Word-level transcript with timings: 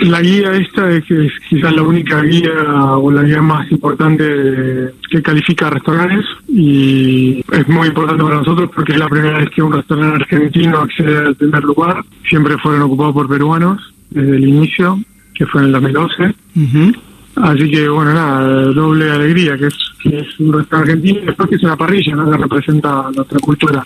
La 0.00 0.22
guía 0.22 0.54
esta 0.54 0.90
es, 0.90 1.04
que 1.04 1.26
es 1.26 1.32
quizás 1.48 1.74
la 1.74 1.82
única 1.82 2.22
guía 2.22 2.52
o 2.96 3.10
la 3.10 3.22
guía 3.22 3.42
más 3.42 3.70
importante 3.70 4.92
que 5.10 5.22
califica 5.22 5.68
restaurantes 5.68 6.24
y 6.48 7.44
es 7.52 7.68
muy 7.68 7.88
importante 7.88 8.22
para 8.22 8.36
nosotros 8.36 8.70
porque 8.74 8.92
es 8.92 8.98
la 8.98 9.08
primera 9.08 9.38
vez 9.38 9.50
que 9.50 9.62
un 9.62 9.72
restaurante 9.72 10.22
argentino 10.22 10.78
accede 10.78 11.18
al 11.18 11.34
primer 11.34 11.62
lugar. 11.64 12.02
Siempre 12.28 12.56
fueron 12.58 12.82
ocupados 12.82 13.12
por 13.12 13.28
peruanos 13.28 13.92
desde 14.08 14.36
el 14.36 14.48
inicio, 14.48 14.98
que 15.34 15.46
fue 15.46 15.60
en 15.60 15.66
el 15.66 15.72
2012. 15.72 16.34
Así 17.36 17.70
que, 17.70 17.88
bueno, 17.88 18.12
nada, 18.12 18.64
doble 18.72 19.10
alegría, 19.10 19.56
que 19.56 19.66
es, 19.66 19.76
que 20.02 20.18
es 20.18 20.40
un 20.40 20.52
restaurante 20.52 20.92
argentino 20.92 21.20
y 21.20 21.26
después 21.26 21.48
que 21.48 21.56
es 21.56 21.62
una 21.62 21.76
parrilla, 21.76 22.16
¿no? 22.16 22.30
que 22.30 22.36
representa 22.36 23.08
nuestra 23.14 23.38
cultura. 23.38 23.78